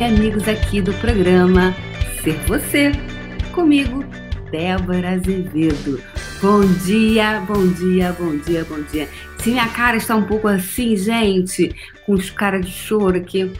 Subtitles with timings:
[0.00, 1.72] e amigos aqui do programa
[2.22, 2.90] Ser Você.
[3.52, 4.04] Comigo,
[4.50, 6.02] Débora Azevedo.
[6.42, 9.08] Bom dia, bom dia, bom dia, bom dia.
[9.38, 11.72] Se minha cara está um pouco assim, gente,
[12.04, 13.52] com os caras de choro aqui,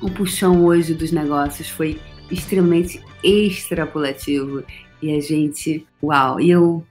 [0.00, 4.64] o puxão hoje dos negócios foi extremamente extrapolativo.
[5.00, 6.84] E a gente, uau, e eu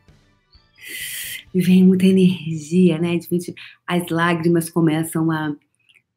[1.53, 3.17] vem muita energia, né?
[3.17, 3.53] De repente,
[3.85, 5.53] as lágrimas começam a,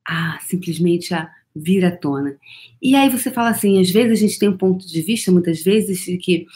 [0.07, 2.37] a simplesmente a vir à tona.
[2.81, 5.63] E aí você fala assim, às vezes a gente tem um ponto de vista, muitas
[5.63, 6.47] vezes, de que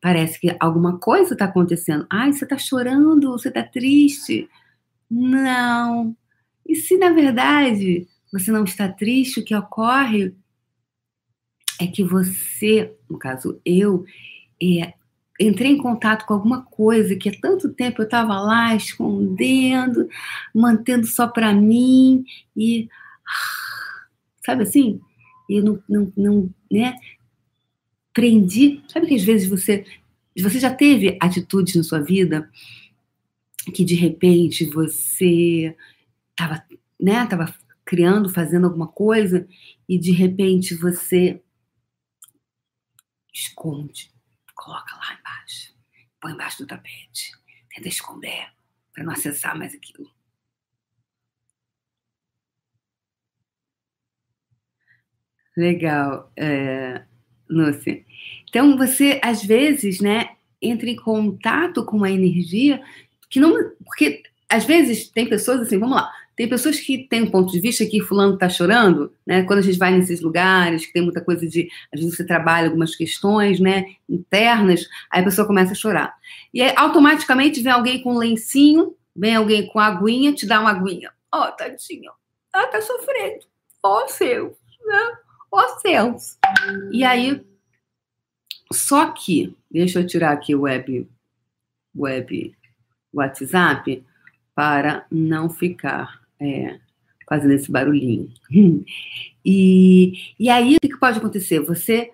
[0.00, 2.06] parece que alguma coisa está acontecendo.
[2.10, 4.48] Ai, você está chorando, você está triste.
[5.10, 6.16] Não.
[6.66, 10.34] E se na verdade você não está triste, o que ocorre
[11.80, 14.04] é que você, no caso eu,
[14.62, 14.92] é,
[15.40, 20.08] entrei em contato com alguma coisa que há tanto tempo eu estava lá escondendo,
[20.54, 22.24] mantendo só para mim
[22.56, 22.88] e
[24.48, 24.98] sabe assim?
[25.48, 26.98] E não, não, não, né?
[28.14, 28.82] Prendi.
[28.88, 29.84] Sabe que às vezes você
[30.40, 32.50] você já teve atitudes na sua vida
[33.74, 35.76] que de repente você
[36.30, 36.64] estava,
[36.98, 37.52] né, tava
[37.84, 39.46] criando, fazendo alguma coisa
[39.88, 41.42] e de repente você
[43.34, 44.10] esconde,
[44.54, 45.74] coloca lá embaixo,
[46.20, 47.32] põe embaixo do tapete,
[47.74, 48.46] tenta esconder
[48.92, 50.08] para não acessar mais aquilo.
[55.58, 57.02] Legal, é,
[57.50, 58.04] Lúcia.
[58.48, 60.28] Então você às vezes, né,
[60.62, 62.80] entra em contato com uma energia
[63.28, 63.52] que não,
[63.84, 67.58] porque às vezes tem pessoas assim, vamos lá, tem pessoas que têm um ponto de
[67.58, 69.42] vista que fulano está chorando, né?
[69.42, 72.68] Quando a gente vai nesses lugares, que tem muita coisa de, às vezes você trabalha
[72.68, 76.14] algumas questões, né, internas, aí a pessoa começa a chorar.
[76.54, 80.70] E aí, automaticamente vem alguém com um lencinho, vem alguém com aguinha, te dá uma
[80.70, 81.10] aguinha.
[81.32, 82.12] Ó, oh, tadinha,
[82.54, 83.44] ela tá sofrendo.
[83.82, 84.52] Ó oh, céus,
[84.86, 85.18] né?
[85.50, 86.38] Oh, céus.
[86.92, 87.44] E aí,
[88.72, 91.08] só que, deixa eu tirar aqui o web,
[91.94, 92.54] web
[93.12, 94.04] WhatsApp
[94.54, 96.78] para não ficar é,
[97.28, 98.32] fazendo esse barulhinho.
[99.50, 101.60] E, e aí, o que pode acontecer?
[101.60, 102.12] Você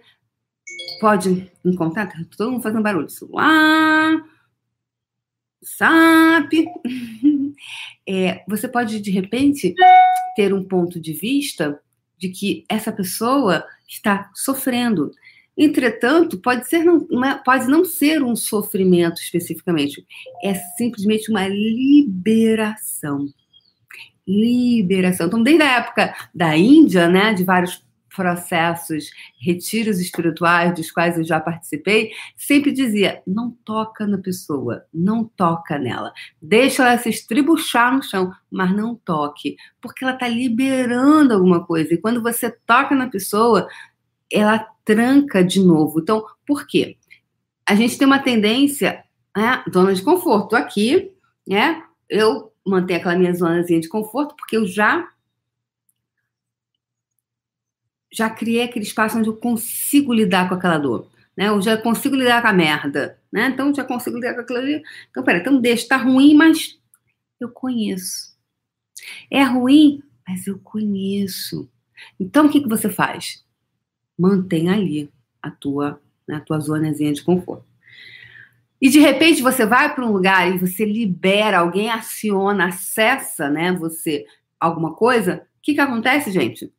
[1.00, 4.25] pode encontrar, tá todo mundo fazendo barulho, celular,
[5.62, 6.53] SAP.
[8.06, 9.75] É, você pode, de repente,
[10.37, 11.81] ter um ponto de vista
[12.19, 15.11] de que essa pessoa está sofrendo.
[15.57, 17.07] Entretanto, pode, ser não,
[17.45, 20.05] pode não ser um sofrimento especificamente,
[20.43, 23.29] é simplesmente uma liberação
[24.27, 25.27] liberação.
[25.27, 29.11] Então, desde a época da Índia, né, de vários processos,
[29.41, 35.79] retiros espirituais dos quais eu já participei, sempre dizia: não toca na pessoa, não toca
[35.79, 36.13] nela.
[36.41, 41.95] Deixa ela se estribuchar no chão, mas não toque, porque ela está liberando alguma coisa.
[41.95, 43.69] E quando você toca na pessoa,
[44.33, 46.01] ela tranca de novo.
[46.01, 46.97] Então, por quê?
[47.67, 49.05] A gente tem uma tendência,
[49.37, 50.55] né, zona de conforto.
[50.55, 51.13] Aqui,
[51.47, 51.83] né?
[52.09, 55.09] Eu manter aquela minha zonazinha de conforto, porque eu já
[58.15, 61.49] já criei aquele espaço onde eu consigo lidar com aquela dor, né?
[61.49, 63.49] Eu já consigo lidar com a merda, né?
[63.49, 64.83] Então já consigo lidar com aquilo ali.
[65.11, 66.79] Então, peraí, então deixa, tá ruim, mas
[67.41, 68.35] eu conheço.
[69.29, 71.69] É ruim, mas eu conheço.
[72.19, 73.45] Então o que, que você faz?
[74.17, 75.11] Mantém ali
[75.43, 77.67] a tua, né, a tua zonazinha de conforto.
[78.81, 83.73] E de repente você vai para um lugar e você libera, alguém aciona, acessa, né,
[83.73, 84.25] você
[84.61, 86.73] alguma coisa, o que que acontece, gente?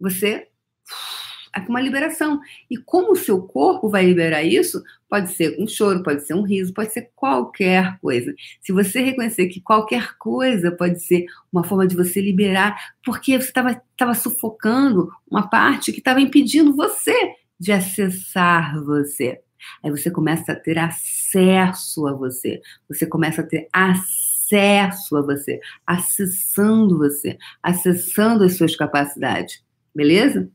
[0.00, 0.48] Você
[1.68, 2.40] uma liberação.
[2.70, 4.82] E como o seu corpo vai liberar isso?
[5.08, 8.34] Pode ser um choro, pode ser um riso, pode ser qualquer coisa.
[8.60, 13.48] Se você reconhecer que qualquer coisa pode ser uma forma de você liberar, porque você
[13.48, 17.14] estava sufocando uma parte que estava impedindo você
[17.58, 19.40] de acessar você.
[19.82, 22.60] Aí você começa a ter acesso a você.
[22.88, 29.62] Você começa a ter acesso a você, acessando você, acessando as suas capacidades.
[29.94, 30.48] Beleza?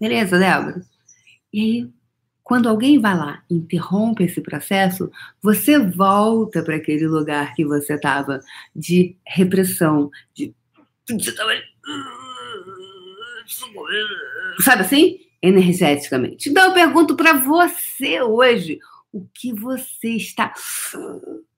[0.00, 0.80] Beleza, Débora?
[1.52, 1.90] E aí,
[2.42, 5.10] quando alguém vai lá, interrompe esse processo,
[5.42, 8.40] você volta para aquele lugar que você estava
[8.74, 10.54] de repressão, de.
[14.60, 15.30] Sabe assim?
[15.42, 16.50] energeticamente.
[16.50, 18.78] Então eu pergunto para você hoje,
[19.12, 20.52] o que você está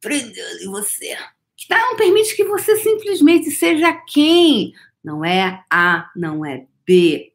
[0.00, 1.16] prendendo em você?
[1.56, 4.72] Que tá, não permite que você simplesmente seja quem?
[5.02, 7.31] Não é A, não é B,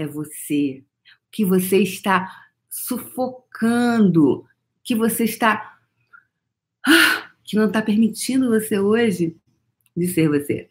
[0.00, 0.82] é você.
[1.30, 2.30] Que você está
[2.68, 4.44] sufocando,
[4.82, 5.78] que você está
[6.86, 9.36] ah, que não está permitindo você hoje
[9.96, 10.68] de ser você.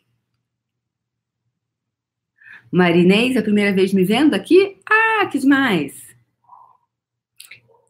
[2.72, 4.78] Marinês, a primeira vez me vendo aqui?
[4.90, 6.16] Ah, que demais!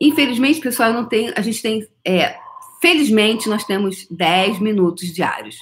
[0.01, 2.39] Infelizmente, pessoal, não tem, a gente tem, é,
[2.81, 5.57] felizmente, nós temos 10 minutos diários.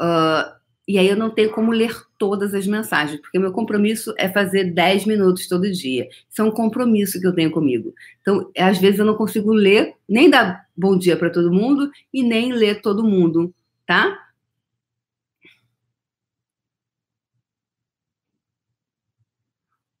[0.00, 0.57] Uh,
[0.88, 4.72] e aí eu não tenho como ler todas as mensagens, porque meu compromisso é fazer
[4.72, 6.08] 10 minutos todo dia.
[6.30, 7.94] Isso é um compromisso que eu tenho comigo.
[8.22, 12.22] Então, às vezes eu não consigo ler, nem dar bom dia para todo mundo e
[12.22, 13.54] nem ler todo mundo,
[13.86, 14.18] tá?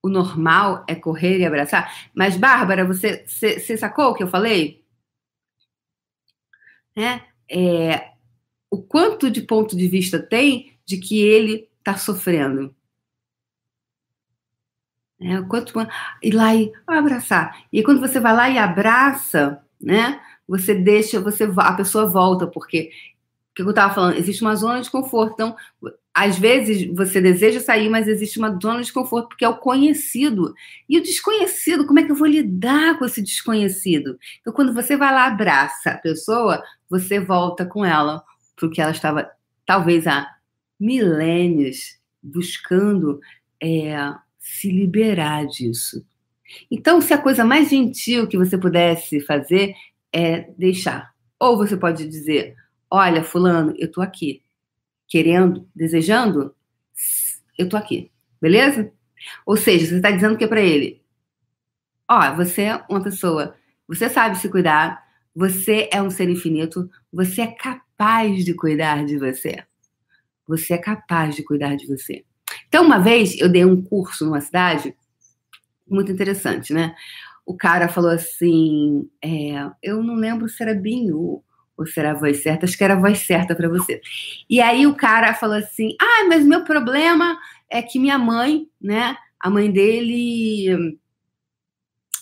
[0.02, 2.08] o normal é correr e abraçar.
[2.14, 4.82] Mas, Bárbara, você, você, sacou o que eu falei?
[6.96, 7.20] É,
[7.50, 8.12] é,
[8.70, 12.74] o quanto de ponto de vista tem de que ele está sofrendo.
[15.20, 15.74] É, quanto
[16.22, 17.64] ir lá e abraçar.
[17.70, 20.18] E quando você vai lá e abraça, né?
[20.48, 22.90] Você deixa, você a pessoa volta, porque
[23.50, 25.34] o que eu estava falando, existe uma zona de conforto.
[25.34, 25.56] Então,
[26.14, 30.54] às vezes você deseja sair, mas existe uma zona de conforto, porque é o conhecido.
[30.88, 34.18] E o desconhecido, como é que eu vou lidar com esse desconhecido?
[34.40, 38.24] Então, quando você vai lá, abraça a pessoa, você volta com ela
[38.56, 39.30] para que ela estava,
[39.66, 40.37] talvez há
[40.78, 43.20] milênios, buscando
[43.62, 43.96] é,
[44.38, 46.04] se liberar disso.
[46.70, 49.74] Então, se a coisa mais gentil que você pudesse fazer
[50.12, 51.14] é deixar.
[51.38, 52.56] Ou você pode dizer:
[52.90, 54.42] Olha, Fulano, eu estou aqui
[55.06, 56.54] querendo, desejando,
[57.56, 58.10] eu tô aqui,
[58.40, 58.92] beleza?
[59.44, 61.02] Ou seja, você está dizendo que para ele,
[62.08, 63.54] ó, você é uma pessoa,
[63.86, 65.02] você sabe se cuidar,
[65.34, 69.64] você é um ser infinito, você é capaz de cuidar de você.
[70.48, 72.24] Você é capaz de cuidar de você.
[72.66, 74.94] Então, uma vez eu dei um curso numa cidade
[75.86, 76.94] muito interessante, né?
[77.46, 81.42] O cara falou assim, é, eu não lembro se era Binho
[81.78, 82.66] ou será a voz certa?
[82.66, 84.00] Acho que era a voz certa para você.
[84.50, 87.38] E aí o cara falou assim: ah, mas meu problema
[87.70, 89.16] é que minha mãe, né?
[89.38, 90.98] A mãe dele,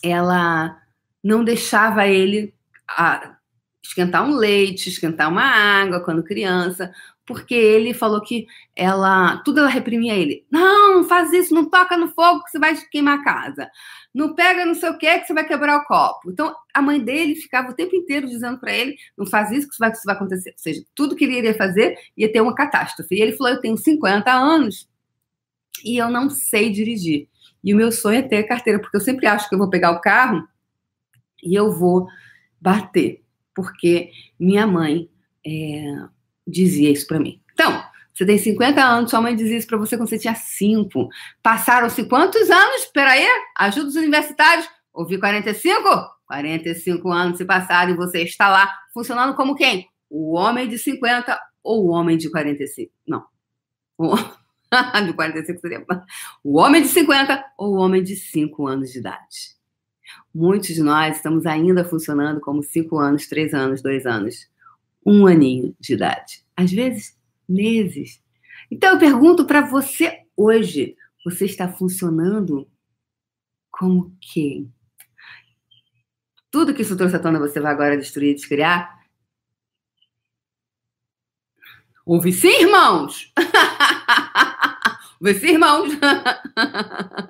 [0.05, 0.77] ela
[1.25, 2.55] não deixava ele
[2.87, 3.37] a,
[3.83, 6.93] esquentar um leite, esquentar uma água quando criança,
[7.27, 10.47] porque ele falou que ela, tudo ela reprimia ele.
[10.51, 13.69] Não, não faz isso, não toca no fogo que você vai queimar a casa.
[14.15, 16.31] Não pega não sei o que que você vai quebrar o copo.
[16.31, 19.73] Então, a mãe dele ficava o tempo inteiro dizendo para ele, não faz isso que
[19.73, 20.51] isso vai, isso vai acontecer.
[20.51, 23.17] Ou seja, tudo que ele iria fazer ia ter uma catástrofe.
[23.17, 24.89] E ele falou, eu tenho 50 anos
[25.85, 27.29] e eu não sei dirigir.
[27.63, 29.91] E o meu sonho é ter carteira, porque eu sempre acho que eu vou pegar
[29.91, 30.47] o carro
[31.43, 32.07] e eu vou
[32.61, 33.25] bater.
[33.53, 35.11] Porque minha mãe
[35.45, 36.07] é,
[36.47, 37.41] dizia isso para mim.
[37.53, 37.83] Então,
[38.17, 41.09] você tem 50 anos, sua mãe dizia isso para você quando você tinha 5.
[41.43, 42.83] Passaram-se quantos anos?
[42.83, 43.27] Espera aí,
[43.59, 44.67] ajuda os universitários.
[44.93, 45.83] Ouvi 45?
[46.27, 49.87] 45 anos se passaram e você está lá funcionando como quem?
[50.09, 52.91] O homem de 50 ou o homem de 45?
[53.07, 53.25] Não.
[53.99, 54.17] O...
[55.05, 55.85] de 45 seria.
[56.43, 59.57] O homem de 50 ou o homem de 5 anos de idade.
[60.35, 64.49] Muitos de nós estamos ainda funcionando como 5 anos, 3 anos, 2 anos
[65.07, 66.45] um aninho de idade.
[66.57, 67.17] Às vezes,
[67.49, 68.21] meses.
[68.69, 72.69] Então, eu pergunto para você hoje: você está funcionando
[73.71, 74.73] como quem?
[76.51, 78.97] Tudo que isso trouxe à tona você vai agora destruir e descriar?
[82.05, 83.33] Ouve sim, irmãos!
[85.21, 85.93] Ouve sim, irmãos!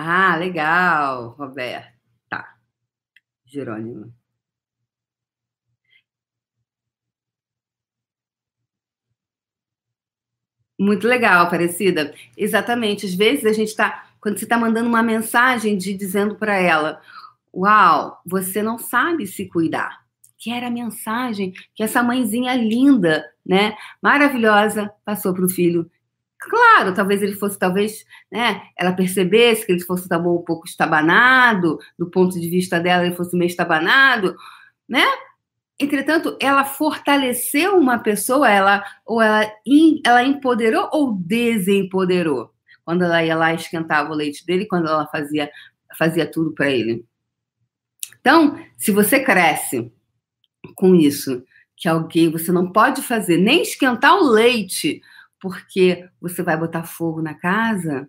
[0.00, 1.92] Ah, legal, Roberto.
[2.30, 2.56] Tá.
[3.46, 4.12] Jerônimo.
[10.78, 12.14] Muito legal, Aparecida.
[12.36, 13.06] Exatamente.
[13.06, 14.06] Às vezes a gente está.
[14.20, 17.00] Quando você está mandando uma mensagem de dizendo para ela:
[17.52, 20.04] Uau, você não sabe se cuidar.
[20.38, 25.90] Que era a mensagem que essa mãezinha linda, né, maravilhosa, passou para o filho
[26.38, 30.66] Claro, talvez ele fosse, talvez, né, ela percebesse que ele fosse tá bom, um pouco
[30.66, 34.36] estabanado, do ponto de vista dela, ele fosse meio estabanado,
[34.88, 35.04] né?
[35.80, 39.50] Entretanto, ela fortaleceu uma pessoa, ela ou ela,
[40.04, 42.52] ela empoderou ou desempoderou
[42.84, 45.50] quando ela ia lá esquentava o leite dele, quando ela fazia
[45.96, 47.04] fazia tudo para ele.
[48.20, 49.92] Então, se você cresce
[50.74, 51.44] com isso,
[51.76, 55.00] que alguém você não pode fazer nem esquentar o leite
[55.40, 58.08] porque você vai botar fogo na casa?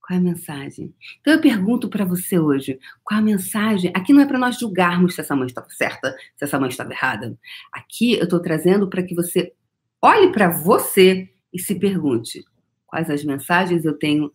[0.00, 0.94] Qual é a mensagem?
[1.20, 3.90] Então eu pergunto para você hoje, qual a mensagem?
[3.94, 6.92] Aqui não é para nós julgarmos se essa mãe estava certa, se essa mãe estava
[6.92, 7.38] errada.
[7.72, 9.54] Aqui eu estou trazendo para que você
[10.02, 12.44] olhe para você e se pergunte
[12.86, 14.30] quais as mensagens eu tenho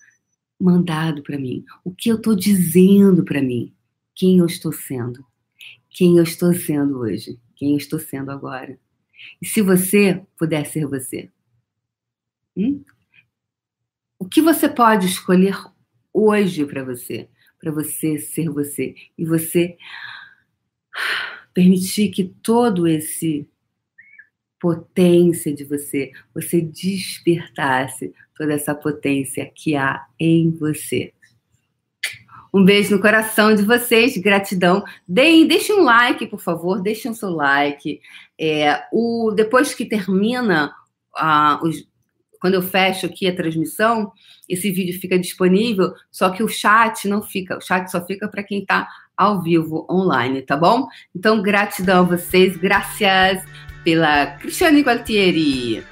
[0.60, 3.74] mandado para mim, o que eu estou dizendo para mim,
[4.15, 5.24] quem eu estou sendo,
[5.89, 8.77] quem eu estou sendo hoje, quem eu estou sendo agora.
[9.41, 11.29] E se você puder ser você?
[12.59, 12.83] Hum?
[14.19, 15.55] O que você pode escolher
[16.13, 17.29] hoje para você?
[17.57, 18.93] Para você ser você.
[19.17, 19.77] E você
[21.53, 23.47] permitir que todo esse
[24.59, 31.13] potência de você, você despertasse toda essa potência que há em você.
[32.53, 34.83] Um beijo no coração de vocês, gratidão.
[35.07, 38.01] Deem, deixem um like, por favor, deixem o seu like.
[38.37, 40.73] É, o, depois que termina,
[41.15, 41.87] uh, os,
[42.39, 44.12] quando eu fecho aqui a transmissão,
[44.48, 48.43] esse vídeo fica disponível, só que o chat não fica, o chat só fica para
[48.43, 50.88] quem está ao vivo online, tá bom?
[51.13, 53.43] Então, gratidão a vocês, graças
[53.84, 55.84] pela Cristiane Gualtieri.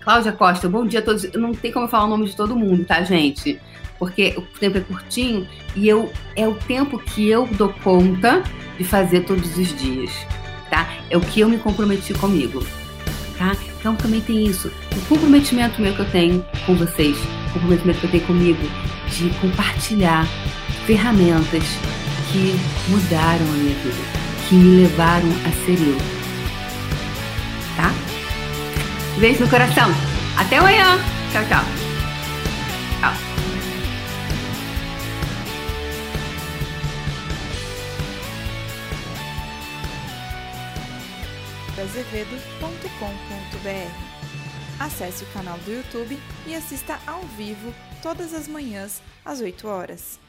[0.00, 1.32] Cláudia Costa, bom dia a todos.
[1.32, 3.58] Não tem como eu falar o nome de todo mundo, tá, gente?
[3.98, 8.42] Porque o tempo é curtinho e eu é o tempo que eu dou conta
[8.78, 10.12] de fazer todos os dias,
[10.70, 10.86] tá?
[11.10, 12.64] É o que eu me comprometi comigo,
[13.36, 13.56] tá?
[13.86, 14.66] Então também tem isso,
[14.96, 17.16] o comprometimento meu que eu tenho com vocês,
[17.50, 18.68] o comprometimento que eu tenho comigo
[19.12, 20.26] de compartilhar
[20.86, 21.62] ferramentas
[22.32, 22.56] que
[22.88, 23.94] mudaram a minha vida,
[24.48, 25.96] que me levaram a ser eu.
[27.76, 27.94] Tá?
[29.20, 29.88] Beijo no coração.
[30.36, 30.98] Até amanhã.
[31.30, 31.85] Tchau, tchau.
[41.82, 44.16] azevedo.com.br.
[44.78, 50.20] Acesse o canal do YouTube e assista ao vivo todas as manhãs às 8 horas.